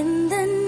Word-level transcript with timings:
in 0.00 0.30
the 0.30 0.59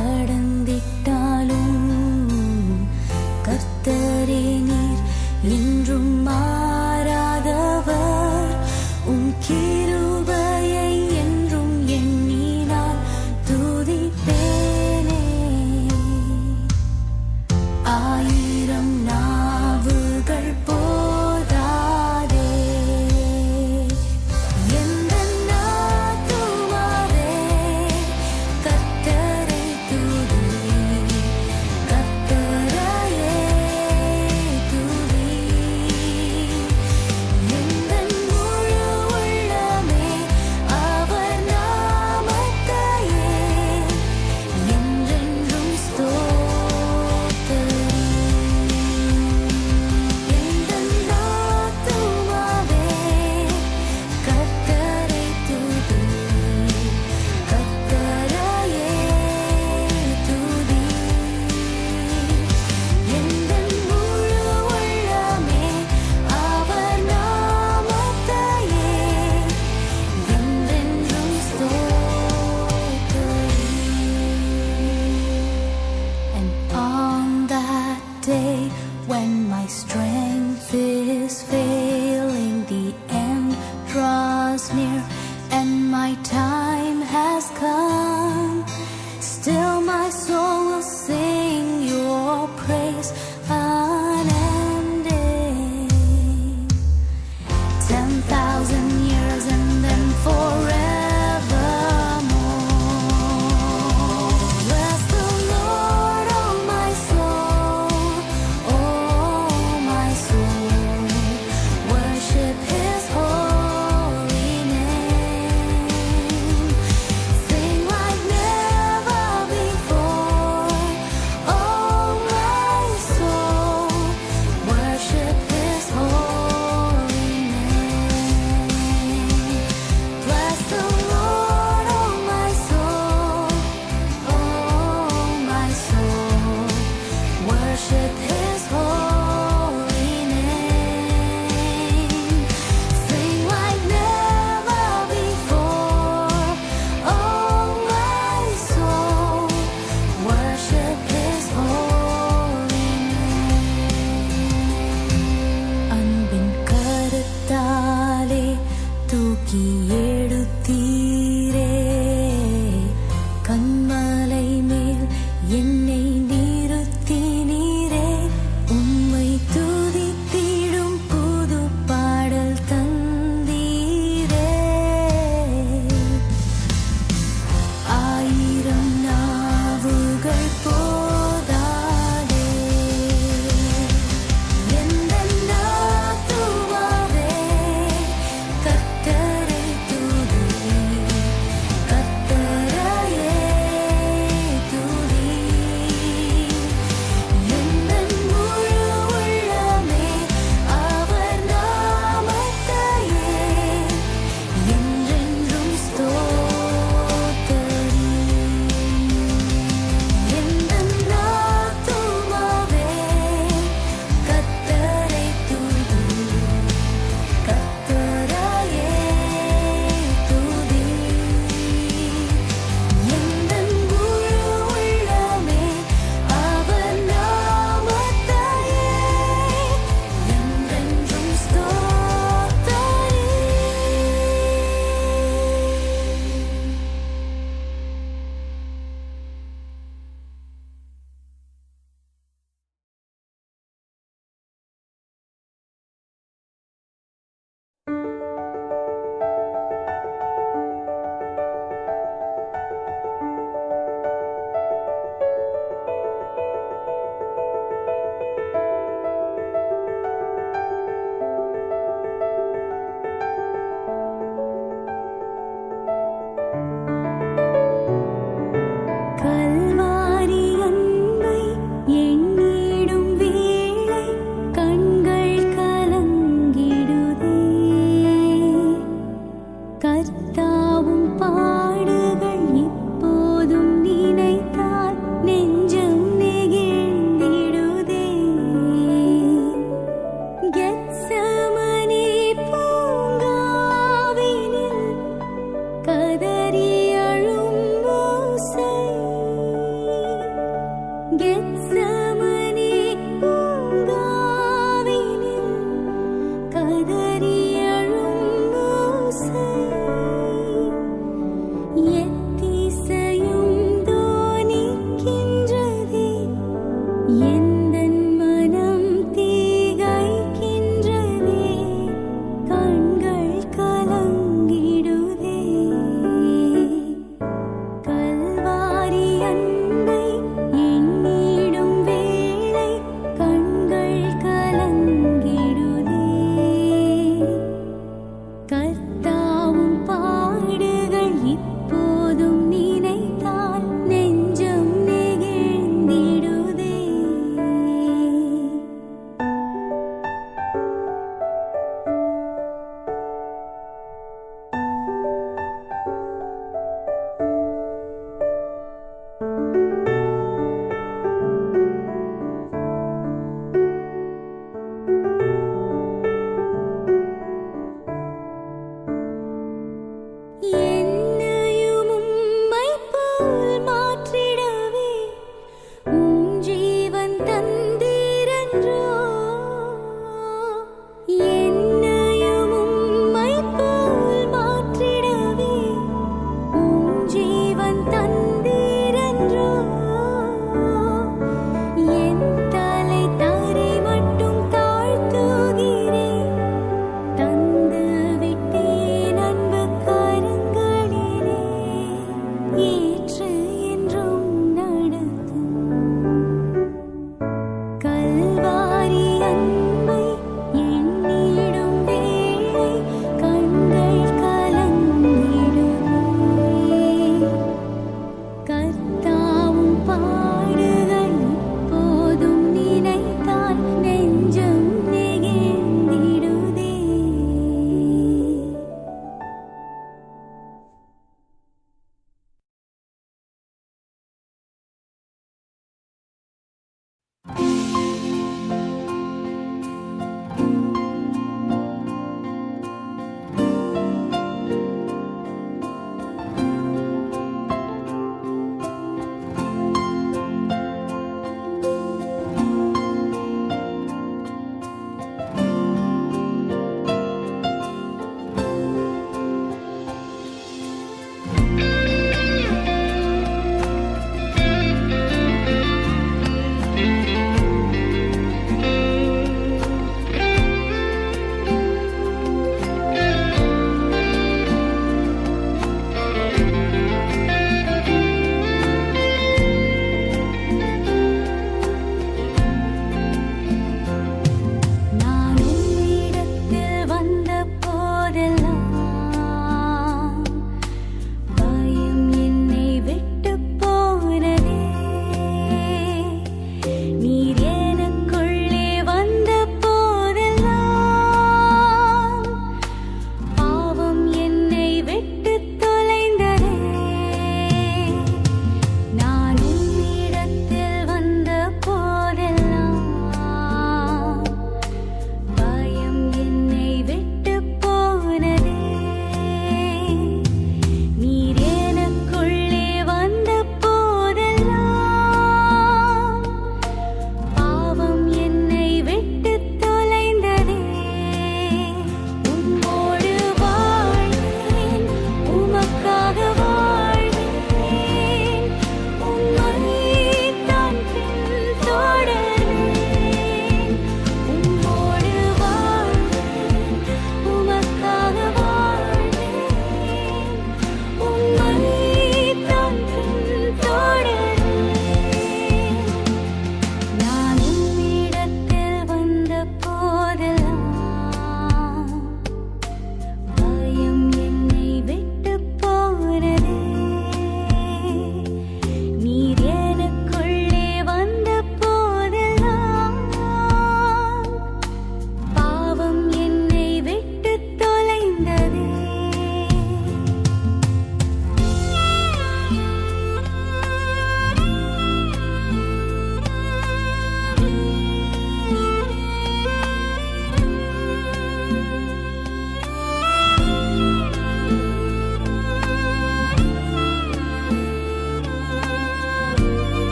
பாடம் 0.00 0.39